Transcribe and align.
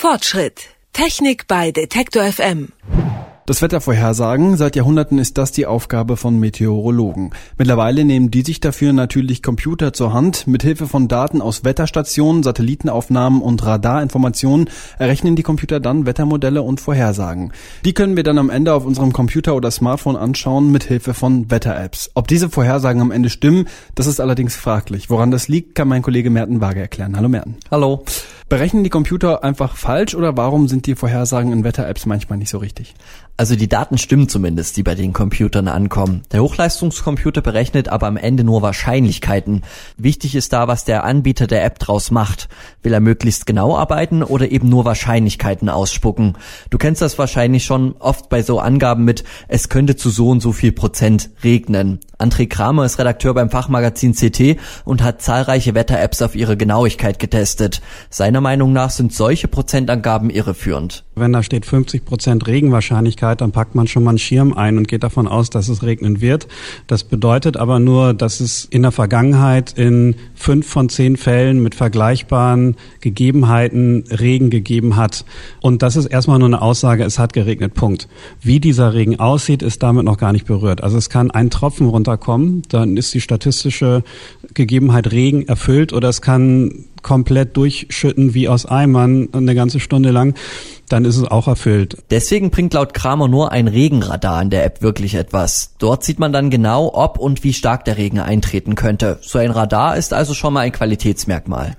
Fortschritt. 0.00 0.68
Technik 0.92 1.48
bei 1.48 1.72
Detektor 1.72 2.22
FM. 2.22 2.68
Das 3.46 3.62
Wettervorhersagen, 3.62 4.56
seit 4.56 4.76
Jahrhunderten 4.76 5.18
ist 5.18 5.38
das 5.38 5.50
die 5.50 5.66
Aufgabe 5.66 6.16
von 6.16 6.38
Meteorologen. 6.38 7.32
Mittlerweile 7.56 8.04
nehmen 8.04 8.30
die 8.30 8.42
sich 8.42 8.60
dafür 8.60 8.92
natürlich 8.92 9.42
Computer 9.42 9.92
zur 9.92 10.12
Hand. 10.12 10.46
Mithilfe 10.46 10.86
von 10.86 11.08
Daten 11.08 11.42
aus 11.42 11.64
Wetterstationen, 11.64 12.44
Satellitenaufnahmen 12.44 13.42
und 13.42 13.66
Radarinformationen 13.66 14.70
errechnen 15.00 15.34
die 15.34 15.42
Computer 15.42 15.80
dann 15.80 16.06
Wettermodelle 16.06 16.62
und 16.62 16.80
Vorhersagen. 16.80 17.52
Die 17.84 17.92
können 17.92 18.14
wir 18.14 18.22
dann 18.22 18.38
am 18.38 18.50
Ende 18.50 18.74
auf 18.74 18.86
unserem 18.86 19.12
Computer 19.12 19.56
oder 19.56 19.72
Smartphone 19.72 20.14
anschauen 20.14 20.70
mithilfe 20.70 21.12
von 21.12 21.50
Wetter-Apps. 21.50 22.12
Ob 22.14 22.28
diese 22.28 22.50
Vorhersagen 22.50 23.02
am 23.02 23.10
Ende 23.10 23.30
stimmen, 23.30 23.66
das 23.96 24.06
ist 24.06 24.20
allerdings 24.20 24.54
fraglich. 24.54 25.10
Woran 25.10 25.32
das 25.32 25.48
liegt, 25.48 25.74
kann 25.74 25.88
mein 25.88 26.02
Kollege 26.02 26.30
Merten 26.30 26.60
Waage 26.60 26.78
erklären. 26.78 27.16
Hallo 27.16 27.28
Merten. 27.28 27.56
Hallo. 27.68 28.04
Berechnen 28.48 28.82
die 28.82 28.88
Computer 28.88 29.44
einfach 29.44 29.76
falsch 29.76 30.14
oder 30.14 30.38
warum 30.38 30.68
sind 30.68 30.86
die 30.86 30.94
Vorhersagen 30.94 31.52
in 31.52 31.64
Wetter-Apps 31.64 32.06
manchmal 32.06 32.38
nicht 32.38 32.48
so 32.48 32.56
richtig? 32.56 32.94
Also 33.36 33.54
die 33.54 33.68
Daten 33.68 33.98
stimmen 33.98 34.28
zumindest, 34.28 34.76
die 34.76 34.82
bei 34.82 34.96
den 34.96 35.12
Computern 35.12 35.68
ankommen. 35.68 36.22
Der 36.32 36.42
Hochleistungscomputer 36.42 37.40
berechnet 37.40 37.88
aber 37.88 38.08
am 38.08 38.16
Ende 38.16 38.42
nur 38.42 38.62
Wahrscheinlichkeiten. 38.62 39.62
Wichtig 39.96 40.34
ist 40.34 40.52
da, 40.52 40.66
was 40.66 40.84
der 40.84 41.04
Anbieter 41.04 41.46
der 41.46 41.64
App 41.64 41.78
draus 41.78 42.10
macht. 42.10 42.48
Will 42.82 42.92
er 42.92 42.98
möglichst 42.98 43.46
genau 43.46 43.76
arbeiten 43.76 44.24
oder 44.24 44.50
eben 44.50 44.68
nur 44.68 44.84
Wahrscheinlichkeiten 44.84 45.68
ausspucken? 45.68 46.36
Du 46.70 46.78
kennst 46.78 47.00
das 47.00 47.16
wahrscheinlich 47.16 47.64
schon 47.64 47.94
oft 48.00 48.28
bei 48.28 48.42
so 48.42 48.58
Angaben 48.58 49.04
mit, 49.04 49.22
es 49.46 49.68
könnte 49.68 49.94
zu 49.94 50.10
so 50.10 50.30
und 50.30 50.40
so 50.40 50.50
viel 50.50 50.72
Prozent 50.72 51.30
regnen. 51.44 52.00
André 52.18 52.48
Kramer 52.48 52.84
ist 52.84 52.98
Redakteur 52.98 53.34
beim 53.34 53.50
Fachmagazin 53.50 54.14
CT 54.14 54.56
und 54.84 55.04
hat 55.04 55.22
zahlreiche 55.22 55.76
Wetter-Apps 55.76 56.22
auf 56.22 56.34
ihre 56.34 56.56
Genauigkeit 56.56 57.20
getestet. 57.20 57.80
Seiner 58.38 58.50
Meinung 58.50 58.72
nach 58.72 58.90
sind 58.90 59.12
solche 59.12 59.48
Prozentangaben 59.48 60.30
irreführend. 60.30 61.02
Wenn 61.16 61.32
da 61.32 61.42
steht 61.42 61.66
50 61.66 62.04
Prozent 62.04 62.46
Regenwahrscheinlichkeit, 62.46 63.40
dann 63.40 63.50
packt 63.50 63.74
man 63.74 63.88
schon 63.88 64.04
mal 64.04 64.10
einen 64.10 64.20
Schirm 64.20 64.52
ein 64.52 64.78
und 64.78 64.86
geht 64.86 65.02
davon 65.02 65.26
aus, 65.26 65.50
dass 65.50 65.68
es 65.68 65.82
regnen 65.82 66.20
wird. 66.20 66.46
Das 66.86 67.02
bedeutet 67.02 67.56
aber 67.56 67.80
nur, 67.80 68.14
dass 68.14 68.38
es 68.38 68.64
in 68.64 68.82
der 68.82 68.92
Vergangenheit 68.92 69.76
in 69.76 70.14
fünf 70.36 70.68
von 70.68 70.88
zehn 70.88 71.16
Fällen 71.16 71.60
mit 71.60 71.74
vergleichbaren 71.74 72.76
Gegebenheiten 73.00 74.04
Regen 74.08 74.50
gegeben 74.50 74.94
hat. 74.94 75.24
Und 75.60 75.82
das 75.82 75.96
ist 75.96 76.06
erstmal 76.06 76.38
nur 76.38 76.46
eine 76.46 76.62
Aussage, 76.62 77.02
es 77.02 77.18
hat 77.18 77.32
geregnet, 77.32 77.74
Punkt. 77.74 78.06
Wie 78.40 78.60
dieser 78.60 78.94
Regen 78.94 79.18
aussieht, 79.18 79.62
ist 79.62 79.82
damit 79.82 80.04
noch 80.04 80.16
gar 80.16 80.32
nicht 80.32 80.46
berührt. 80.46 80.84
Also 80.84 80.96
es 80.96 81.10
kann 81.10 81.32
ein 81.32 81.50
Tropfen 81.50 81.88
runterkommen, 81.88 82.62
dann 82.68 82.96
ist 82.96 83.12
die 83.14 83.20
statistische 83.20 84.04
Gegebenheit 84.54 85.10
Regen 85.10 85.48
erfüllt 85.48 85.92
oder 85.92 86.08
es 86.08 86.22
kann 86.22 86.84
komplett 87.02 87.56
durchschütten 87.56 88.34
wie 88.34 88.48
aus 88.48 88.66
Eimern 88.66 89.28
eine 89.32 89.54
ganze 89.54 89.80
Stunde 89.80 90.10
lang, 90.10 90.34
dann 90.88 91.04
ist 91.04 91.16
es 91.16 91.24
auch 91.24 91.48
erfüllt. 91.48 91.98
Deswegen 92.10 92.50
bringt 92.50 92.74
laut 92.74 92.94
Kramer 92.94 93.28
nur 93.28 93.52
ein 93.52 93.68
Regenradar 93.68 94.40
in 94.42 94.50
der 94.50 94.64
App 94.64 94.82
wirklich 94.82 95.14
etwas. 95.14 95.74
Dort 95.78 96.04
sieht 96.04 96.18
man 96.18 96.32
dann 96.32 96.50
genau, 96.50 96.92
ob 96.94 97.18
und 97.18 97.44
wie 97.44 97.52
stark 97.52 97.84
der 97.84 97.96
Regen 97.96 98.20
eintreten 98.20 98.74
könnte. 98.74 99.18
So 99.22 99.38
ein 99.38 99.50
Radar 99.50 99.96
ist 99.96 100.12
also 100.12 100.34
schon 100.34 100.54
mal 100.54 100.60
ein 100.60 100.72
Qualitätsmerkmal. 100.72 101.76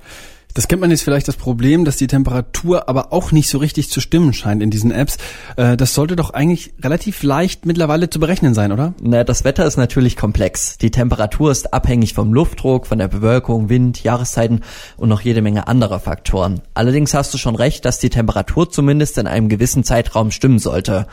Das 0.55 0.67
kennt 0.67 0.81
man 0.81 0.89
jetzt 0.89 1.03
vielleicht 1.03 1.27
das 1.27 1.35
Problem, 1.35 1.85
dass 1.85 1.97
die 1.97 2.07
Temperatur 2.07 2.89
aber 2.89 3.13
auch 3.13 3.31
nicht 3.31 3.49
so 3.49 3.59
richtig 3.59 3.91
zu 3.91 4.01
stimmen 4.01 4.33
scheint 4.33 4.63
in 4.63 4.71
diesen 4.71 4.91
Apps. 4.91 5.17
Äh, 5.57 5.77
das 5.77 5.93
sollte 5.93 6.15
doch 6.15 6.31
eigentlich 6.31 6.73
relativ 6.81 7.21
leicht 7.21 7.67
mittlerweile 7.67 8.09
zu 8.09 8.19
berechnen 8.19 8.55
sein, 8.55 8.71
oder? 8.71 8.95
Na, 8.99 9.23
das 9.23 9.43
Wetter 9.43 9.65
ist 9.65 9.77
natürlich 9.77 10.17
komplex. 10.17 10.79
Die 10.79 10.89
Temperatur 10.89 11.51
ist 11.51 11.71
abhängig 11.71 12.15
vom 12.15 12.33
Luftdruck, 12.33 12.87
von 12.87 12.97
der 12.97 13.07
Bewölkung, 13.07 13.69
Wind, 13.69 14.03
Jahreszeiten 14.03 14.61
und 14.97 15.09
noch 15.09 15.21
jede 15.21 15.43
Menge 15.43 15.67
anderer 15.67 15.99
Faktoren. 15.99 16.61
Allerdings 16.73 17.13
hast 17.13 17.31
du 17.33 17.37
schon 17.37 17.55
recht, 17.55 17.85
dass 17.85 17.99
die 17.99 18.09
Temperatur 18.09 18.71
zumindest 18.71 19.19
in 19.19 19.27
einem 19.27 19.49
gewissen 19.49 19.83
Zeitraum 19.83 20.31
stimmen 20.31 20.57
sollte. 20.59 21.05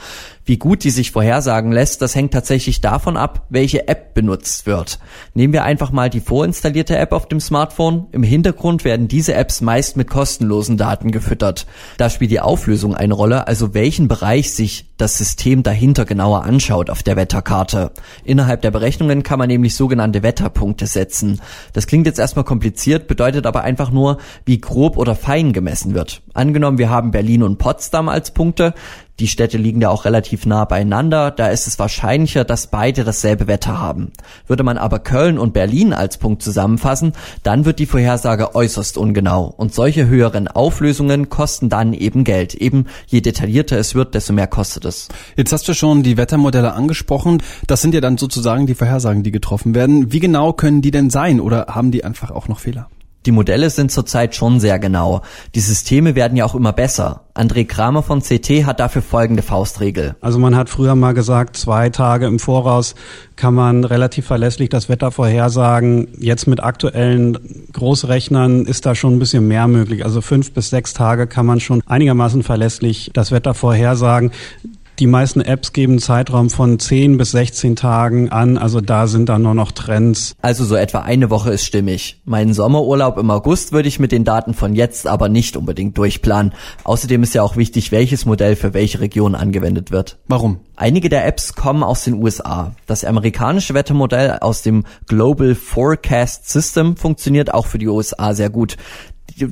Wie 0.48 0.58
gut 0.58 0.84
die 0.84 0.91
sich 0.91 1.11
vorhersagen 1.11 1.72
lässt, 1.72 2.02
das 2.02 2.14
hängt 2.14 2.33
tatsächlich 2.33 2.80
davon 2.80 3.17
ab, 3.17 3.46
welche 3.51 3.89
App 3.89 4.14
benutzt 4.14 4.64
wird. 4.64 5.01
Nehmen 5.34 5.52
wir 5.52 5.64
einfach 5.64 5.90
mal 5.90 6.08
die 6.08 6.20
vorinstallierte 6.20 6.96
App 6.96 7.11
auf 7.11 7.27
dem 7.27 7.40
Smartphone. 7.40 8.07
Im 8.12 8.23
Hintergrund 8.23 8.85
werden 8.85 9.08
diese 9.08 9.35
Apps 9.35 9.61
meist 9.61 9.96
mit 9.96 10.08
kostenlosen 10.08 10.77
Daten 10.77 11.11
gefüttert. 11.11 11.67
Da 11.96 12.08
spielt 12.11 12.30
die 12.30 12.39
Auflösung 12.39 12.95
eine 12.95 13.14
Rolle, 13.14 13.48
also 13.48 13.74
welchen 13.74 14.06
Bereich 14.06 14.52
sich 14.52 14.95
das 14.96 15.18
System 15.18 15.62
dahinter 15.62 16.05
genauer 16.05 16.45
anschaut 16.45 16.90
auf 16.90 17.02
der 17.02 17.17
Wetterkarte. 17.17 17.92
Innerhalb 18.24 18.62
der 18.62 18.70
Berechnungen 18.70 19.23
kann 19.23 19.39
man 19.39 19.48
nämlich 19.48 19.74
sogenannte 19.74 20.23
Wetterpunkte 20.23 20.86
setzen. 20.86 21.40
Das 21.73 21.86
klingt 21.86 22.07
jetzt 22.07 22.18
erstmal 22.18 22.45
kompliziert, 22.45 23.08
bedeutet 23.08 23.46
aber 23.46 23.62
einfach 23.62 23.90
nur, 23.90 24.18
wie 24.45 24.61
grob 24.61 24.96
oder 24.96 25.14
fein 25.14 25.52
gemessen 25.52 25.95
wird. 25.95 26.23
Angenommen, 26.35 26.79
wir 26.79 26.90
haben 26.90 27.11
Berlin 27.11 27.42
und 27.42 27.58
Potsdam 27.58 28.08
als 28.08 28.30
Punkte, 28.30 28.74
die 29.18 29.29
Städte 29.29 29.56
liegen 29.56 29.80
ja 29.80 29.89
auch 29.89 30.05
relativ 30.05 30.45
nah 30.45 30.67
beieinander, 30.67 31.30
da 31.30 31.48
ist 31.48 31.67
es 31.67 31.79
wahrscheinlicher, 31.79 32.45
dass 32.45 32.67
beide 32.67 33.02
dasselbe 33.02 33.46
Wetter 33.46 33.80
haben. 33.80 34.12
Würde 34.46 34.62
man 34.62 34.77
aber 34.77 34.98
Köln 34.98 35.39
und 35.39 35.55
Berlin 35.55 35.95
als 35.95 36.18
Punkt 36.18 36.42
zusammenfassen, 36.42 37.14
dann 37.42 37.64
wird 37.64 37.79
die 37.79 37.86
Vorhersage 37.86 38.55
äußerst 38.55 38.98
ungenau. 38.98 39.55
Und 39.56 39.73
solche 39.73 40.06
höheren 40.06 40.48
Auflösungen 40.48 41.30
kosten 41.30 41.70
dann 41.70 41.95
eben 41.95 42.24
Geld. 42.24 42.55
Eben 42.55 42.89
je 43.06 43.23
detaillierter 43.23 43.79
es 43.79 43.95
wird, 43.95 44.14
desto 44.14 44.35
mehr 44.35 44.48
kostet 44.48 44.85
es. 44.86 45.08
Jetzt 45.36 45.52
hast 45.52 45.69
du 45.69 45.74
schon 45.74 46.02
die 46.02 46.17
Wettermodelle 46.17 46.73
angesprochen. 46.73 47.42
Das 47.67 47.83
sind 47.83 47.95
ja 47.95 48.01
dann 48.01 48.17
sozusagen 48.17 48.67
die 48.67 48.74
Vorhersagen, 48.74 49.23
die 49.23 49.33
getroffen 49.33 49.74
werden. 49.74 50.13
Wie 50.13 50.20
genau 50.20 50.52
können 50.52 50.80
die 50.80 50.91
denn 50.91 51.11
sein 51.11 51.41
oder 51.41 51.67
haben 51.69 51.91
die 51.91 52.05
einfach 52.05 52.30
auch 52.30 52.48
noch 52.48 52.61
Fehler? 52.61 52.89
Die 53.27 53.33
Modelle 53.33 53.70
sind 53.70 53.91
zurzeit 53.91 54.36
schon 54.36 54.61
sehr 54.61 54.79
genau. 54.79 55.23
Die 55.57 55.61
Systeme 55.61 56.14
werden 56.14 56.36
ja 56.36 56.45
auch 56.45 56.55
immer 56.55 56.73
besser. 56.73 57.24
André 57.35 57.67
Kramer 57.67 58.05
von 58.05 58.23
CT 58.23 58.64
hat 58.64 58.79
dafür 58.79 59.02
folgende 59.02 59.42
Faustregel. 59.42 60.14
Also 60.20 60.39
man 60.39 60.55
hat 60.55 60.70
früher 60.70 60.95
mal 60.95 61.13
gesagt, 61.13 61.57
zwei 61.57 61.91
Tage 61.91 62.27
im 62.27 62.39
Voraus 62.39 62.95
kann 63.35 63.53
man 63.53 63.83
relativ 63.83 64.27
verlässlich 64.27 64.68
das 64.68 64.89
Wetter 64.89 65.11
vorhersagen. 65.11 66.07
Jetzt 66.20 66.47
mit 66.47 66.63
aktuellen 66.63 67.67
Großrechnern 67.73 68.64
ist 68.64 68.86
da 68.86 68.95
schon 68.95 69.17
ein 69.17 69.18
bisschen 69.18 69.48
mehr 69.48 69.67
möglich. 69.67 70.05
Also 70.05 70.20
fünf 70.20 70.53
bis 70.53 70.70
sechs 70.70 70.95
Tage 70.95 71.27
kann 71.27 71.47
man 71.47 71.58
schon 71.58 71.83
einigermaßen 71.85 72.45
verlässlich 72.45 73.11
das 73.13 73.33
Wetter 73.33 73.55
vorhersagen. 73.55 74.30
Die 74.98 75.07
meisten 75.07 75.42
Apps 75.42 75.74
geben 75.74 75.95
einen 75.95 75.98
Zeitraum 75.98 76.48
von 76.48 76.79
10 76.79 77.18
bis 77.18 77.33
16 77.33 77.77
Tagen 77.77 78.30
an, 78.30 78.57
also 78.57 78.80
da 78.80 79.07
sind 79.07 79.29
dann 79.29 79.42
nur 79.42 79.52
noch 79.52 79.73
Trends. 79.73 80.34
Also 80.40 80.64
so 80.64 80.74
etwa 80.74 81.01
eine 81.01 81.29
Woche 81.29 81.51
ist 81.51 81.67
stimmig. 81.67 82.23
Meinen 82.24 82.55
Sommerurlaub 82.55 83.18
im 83.18 83.30
August 83.30 83.73
würde 83.73 83.89
ich 83.89 83.98
mit 83.98 84.11
den 84.11 84.24
Daten 84.24 84.55
von 84.55 84.74
jetzt 84.74 85.06
aber 85.06 85.29
nicht 85.29 85.58
unbedingt 85.58 85.98
durchplanen. 85.98 86.55
Außerdem 86.85 87.23
ist 87.23 87.35
ja 87.35 87.42
auch 87.42 87.56
wichtig, 87.56 87.92
welches 87.92 88.24
Modell 88.24 88.56
für 88.56 88.73
welche 88.73 89.01
Region 89.01 89.35
angewendet 89.35 89.90
wird. 89.90 90.17
Warum? 90.29 90.61
Einige 90.77 91.11
der 91.11 91.27
Apps 91.27 91.55
kommen 91.55 91.83
aus 91.83 92.05
den 92.05 92.14
USA. 92.14 92.73
Das 92.86 93.05
amerikanische 93.05 93.74
Wettermodell 93.74 94.39
aus 94.40 94.62
dem 94.62 94.85
Global 95.08 95.55
Forecast 95.55 96.48
System 96.48 96.96
funktioniert 96.96 97.52
auch 97.52 97.67
für 97.67 97.79
die 97.79 97.89
USA 97.89 98.33
sehr 98.33 98.48
gut 98.48 98.79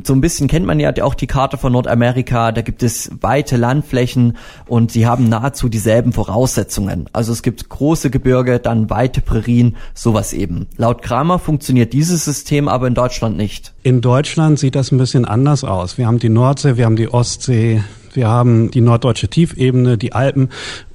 so 0.04 0.14
ein 0.14 0.20
bisschen 0.20 0.48
kennt 0.48 0.66
man 0.66 0.80
ja 0.80 0.92
auch 1.02 1.14
die 1.14 1.26
Karte 1.26 1.58
von 1.58 1.72
Nordamerika, 1.72 2.52
da 2.52 2.62
gibt 2.62 2.82
es 2.82 3.10
weite 3.20 3.56
Landflächen 3.56 4.36
und 4.66 4.92
sie 4.92 5.06
haben 5.06 5.28
nahezu 5.28 5.68
dieselben 5.68 6.12
Voraussetzungen. 6.12 7.06
Also 7.12 7.32
es 7.32 7.42
gibt 7.42 7.68
große 7.68 8.10
Gebirge, 8.10 8.60
dann 8.60 8.88
weite 8.88 9.20
Prärien, 9.20 9.76
sowas 9.92 10.32
eben. 10.32 10.66
Laut 10.76 11.02
Kramer 11.02 11.38
funktioniert 11.38 11.92
dieses 11.92 12.24
System 12.24 12.68
aber 12.68 12.86
in 12.86 12.94
Deutschland 12.94 13.36
nicht. 13.36 13.74
In 13.82 14.00
Deutschland 14.00 14.58
sieht 14.58 14.74
das 14.74 14.90
ein 14.90 14.98
bisschen 14.98 15.24
anders 15.24 15.64
aus. 15.64 15.98
Wir 15.98 16.06
haben 16.06 16.18
die 16.18 16.30
Nordsee, 16.30 16.76
wir 16.76 16.86
haben 16.86 16.96
die 16.96 17.12
Ostsee, 17.12 17.82
wir 18.14 18.28
haben 18.28 18.70
die 18.70 18.80
norddeutsche 18.80 19.28
Tiefebene, 19.28 19.98
die 19.98 20.12
Alpen 20.12 20.48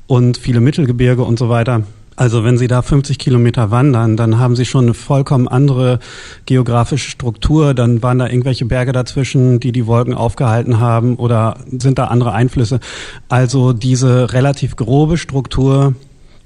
und 0.07 0.37
viele 0.37 0.61
Mittelgebirge 0.61 1.23
und 1.23 1.37
so 1.37 1.49
weiter. 1.49 1.83
Also 2.19 2.43
wenn 2.43 2.57
Sie 2.57 2.67
da 2.67 2.81
50 2.81 3.17
Kilometer 3.17 3.71
wandern, 3.71 4.17
dann 4.17 4.39
haben 4.39 4.57
Sie 4.57 4.65
schon 4.65 4.83
eine 4.83 4.93
vollkommen 4.93 5.47
andere 5.47 5.99
geografische 6.45 7.09
Struktur. 7.09 7.73
Dann 7.73 8.03
waren 8.03 8.19
da 8.19 8.27
irgendwelche 8.27 8.65
Berge 8.65 8.91
dazwischen, 8.91 9.61
die 9.61 9.71
die 9.71 9.87
Wolken 9.87 10.13
aufgehalten 10.13 10.81
haben 10.81 11.15
oder 11.15 11.55
sind 11.71 11.97
da 11.97 12.07
andere 12.07 12.33
Einflüsse. 12.33 12.81
Also 13.29 13.71
diese 13.71 14.33
relativ 14.33 14.75
grobe 14.75 15.17
Struktur 15.17 15.93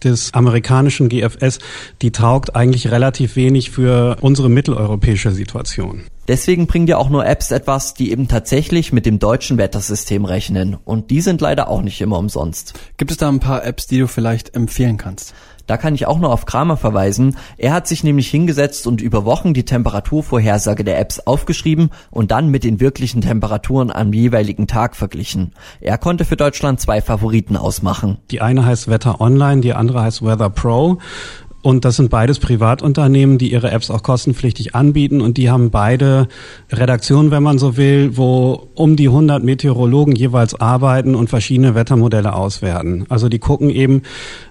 des 0.03 0.31
amerikanischen 0.35 1.09
GFS, 1.09 1.57
die 2.03 2.11
taugt 2.11 2.55
eigentlich 2.55 2.91
relativ 2.91 3.35
wenig 3.35 3.71
für 3.71 4.17
unsere 4.21 4.49
mitteleuropäische 4.49 5.31
Situation. 5.31 6.03
Deswegen 6.27 6.67
bringen 6.67 6.87
ja 6.87 6.97
auch 6.97 7.09
nur 7.09 7.25
Apps 7.25 7.51
etwas, 7.51 7.93
die 7.93 8.11
eben 8.11 8.27
tatsächlich 8.27 8.93
mit 8.93 9.05
dem 9.05 9.19
deutschen 9.19 9.57
Wettersystem 9.57 10.23
rechnen. 10.23 10.77
Und 10.85 11.11
die 11.11 11.21
sind 11.21 11.41
leider 11.41 11.67
auch 11.67 11.81
nicht 11.81 11.99
immer 11.99 12.17
umsonst. 12.17 12.73
Gibt 12.97 13.11
es 13.11 13.17
da 13.17 13.27
ein 13.27 13.41
paar 13.41 13.65
Apps, 13.65 13.87
die 13.87 13.99
du 13.99 14.07
vielleicht 14.07 14.55
empfehlen 14.55 14.97
kannst? 14.97 15.33
Da 15.65 15.77
kann 15.77 15.95
ich 15.95 16.07
auch 16.07 16.19
nur 16.19 16.31
auf 16.31 16.45
Kramer 16.45 16.75
verweisen. 16.75 17.37
Er 17.57 17.71
hat 17.71 17.87
sich 17.87 18.03
nämlich 18.03 18.29
hingesetzt 18.29 18.85
und 18.85 19.01
über 19.01 19.23
Wochen 19.23 19.53
die 19.53 19.63
Temperaturvorhersage 19.63 20.83
der 20.83 20.99
Apps 20.99 21.21
aufgeschrieben 21.21 21.89
und 22.11 22.31
dann 22.31 22.49
mit 22.49 22.65
den 22.65 22.81
wirklichen 22.81 23.21
Temperaturen 23.21 23.89
am 23.89 24.11
jeweiligen 24.11 24.67
Tag 24.67 24.95
verglichen. 24.95 25.53
Er 25.79 25.97
konnte 25.97 26.25
für 26.25 26.35
Deutschland 26.35 26.81
zwei 26.81 27.01
Favoriten 27.01 27.55
ausmachen. 27.55 28.17
Die 28.29 28.41
eine 28.41 28.65
heißt 28.65 28.89
Wetter 28.89 29.21
Online, 29.21 29.61
die 29.61 29.73
andere 29.73 30.01
heißt 30.01 30.21
Weather 30.21 30.49
Pro. 30.49 30.99
Und 31.63 31.85
das 31.85 31.95
sind 31.95 32.09
beides 32.09 32.39
Privatunternehmen, 32.39 33.37
die 33.37 33.51
ihre 33.53 33.71
Apps 33.71 33.89
auch 33.89 34.03
kostenpflichtig 34.03 34.75
anbieten 34.75 35.21
und 35.21 35.37
die 35.37 35.49
haben 35.49 35.71
beide 35.71 36.27
Redaktionen, 36.69 37.31
wenn 37.31 37.41
man 37.41 37.57
so 37.57 37.77
will, 37.77 38.17
wo 38.17 38.67
um 38.75 38.97
die 38.97 39.07
100 39.07 39.41
Meteorologen 39.45 40.13
jeweils 40.13 40.59
arbeiten 40.59 41.15
und 41.15 41.29
verschiedene 41.29 41.73
Wettermodelle 41.73 42.33
auswerten. 42.33 43.05
Also 43.07 43.29
die 43.29 43.39
gucken 43.39 43.69
eben, 43.69 44.01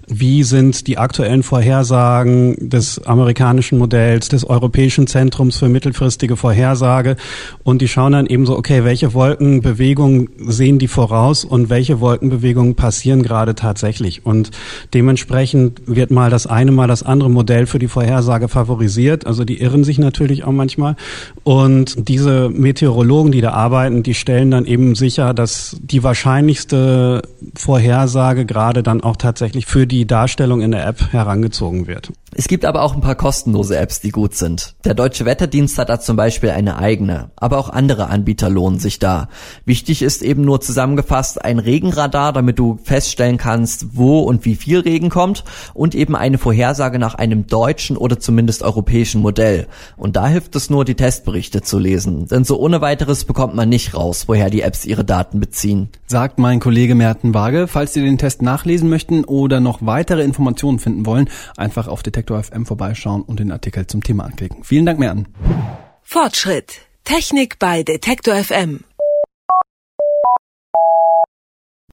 wie 0.08 0.42
sind 0.42 0.86
die 0.86 0.98
aktuellen 0.98 1.42
Vorhersagen 1.42 2.68
des 2.68 3.04
amerikanischen 3.04 3.78
Modells, 3.78 4.28
des 4.28 4.44
Europäischen 4.44 5.06
Zentrums 5.06 5.58
für 5.58 5.68
mittelfristige 5.68 6.36
Vorhersage? 6.36 7.16
Und 7.62 7.82
die 7.82 7.88
schauen 7.88 8.12
dann 8.12 8.26
eben 8.26 8.46
so, 8.46 8.56
okay, 8.56 8.84
welche 8.84 9.14
Wolkenbewegungen 9.14 10.28
sehen 10.46 10.78
die 10.78 10.88
voraus 10.88 11.44
und 11.44 11.70
welche 11.70 12.00
Wolkenbewegungen 12.00 12.74
passieren 12.74 13.22
gerade 13.22 13.54
tatsächlich? 13.54 14.26
Und 14.26 14.50
dementsprechend 14.92 15.82
wird 15.86 16.10
mal 16.10 16.30
das 16.30 16.46
eine, 16.46 16.72
mal 16.72 16.88
das 16.88 17.02
andere 17.02 17.30
Modell 17.30 17.66
für 17.66 17.78
die 17.78 17.88
Vorhersage 17.88 18.48
favorisiert, 18.48 19.26
also 19.26 19.44
die 19.44 19.60
irren 19.60 19.84
sich 19.84 19.98
natürlich 19.98 20.44
auch 20.44 20.52
manchmal. 20.52 20.96
Und 21.44 22.08
diese 22.08 22.48
Meteorologen, 22.50 23.32
die 23.32 23.40
da 23.40 23.52
arbeiten, 23.52 24.02
die 24.02 24.14
stellen 24.14 24.50
dann 24.50 24.66
eben 24.66 24.94
sicher, 24.94 25.34
dass 25.34 25.76
die 25.82 26.02
wahrscheinlichste 26.02 27.22
Vorhersage 27.54 28.46
gerade 28.46 28.82
dann 28.82 29.02
auch 29.02 29.16
tatsächlich 29.16 29.66
für 29.66 29.86
die 29.86 30.01
Darstellung 30.06 30.60
in 30.60 30.70
der 30.70 30.86
App 30.86 31.12
herangezogen 31.12 31.86
wird. 31.86 32.12
Es 32.34 32.48
gibt 32.48 32.64
aber 32.64 32.80
auch 32.80 32.94
ein 32.94 33.02
paar 33.02 33.14
kostenlose 33.14 33.76
Apps, 33.76 34.00
die 34.00 34.08
gut 34.08 34.34
sind. 34.34 34.74
Der 34.84 34.94
Deutsche 34.94 35.26
Wetterdienst 35.26 35.76
hat 35.76 35.90
da 35.90 36.00
zum 36.00 36.16
Beispiel 36.16 36.48
eine 36.48 36.78
eigene, 36.78 37.30
aber 37.36 37.58
auch 37.58 37.68
andere 37.68 38.06
Anbieter 38.06 38.48
lohnen 38.48 38.78
sich 38.78 38.98
da. 38.98 39.28
Wichtig 39.66 40.00
ist 40.00 40.22
eben 40.22 40.42
nur 40.42 40.62
zusammengefasst 40.62 41.44
ein 41.44 41.58
Regenradar, 41.58 42.32
damit 42.32 42.58
du 42.58 42.78
feststellen 42.82 43.36
kannst, 43.36 43.98
wo 43.98 44.20
und 44.20 44.46
wie 44.46 44.56
viel 44.56 44.80
Regen 44.80 45.10
kommt 45.10 45.44
und 45.74 45.94
eben 45.94 46.16
eine 46.16 46.38
Vorhersage 46.38 46.98
nach 46.98 47.16
einem 47.16 47.46
deutschen 47.46 47.98
oder 47.98 48.18
zumindest 48.18 48.62
europäischen 48.62 49.20
Modell. 49.20 49.66
Und 49.98 50.16
da 50.16 50.26
hilft 50.26 50.56
es 50.56 50.70
nur, 50.70 50.86
die 50.86 50.94
Testberichte 50.94 51.60
zu 51.60 51.78
lesen, 51.78 52.28
denn 52.28 52.44
so 52.44 52.58
ohne 52.58 52.80
weiteres 52.80 53.26
bekommt 53.26 53.54
man 53.54 53.68
nicht 53.68 53.94
raus, 53.94 54.24
woher 54.26 54.48
die 54.48 54.62
Apps 54.62 54.86
ihre 54.86 55.04
Daten 55.04 55.38
beziehen. 55.38 55.90
Sagt 56.06 56.38
mein 56.38 56.60
Kollege 56.60 56.94
Merten 56.94 57.34
Waage. 57.34 57.68
Falls 57.68 57.92
Sie 57.92 58.00
den 58.00 58.16
Test 58.16 58.40
nachlesen 58.40 58.88
möchten 58.88 59.24
oder 59.24 59.60
noch 59.60 59.80
weitere 59.82 60.22
Informationen 60.22 60.78
finden 60.78 61.04
wollen, 61.04 61.28
einfach 61.58 61.88
auf 61.88 62.02
Detektor 62.22 62.42
FM 62.42 62.66
vorbeischauen 62.66 63.22
und 63.22 63.40
den 63.40 63.50
Artikel 63.50 63.86
zum 63.88 64.02
Thema 64.02 64.24
anklicken. 64.24 64.62
Vielen 64.62 64.86
Dank, 64.86 65.00
Merten. 65.00 65.26
Fortschritt. 66.02 66.82
Technik 67.02 67.58
bei 67.58 67.82
Detektor 67.82 68.36
FM. 68.36 68.84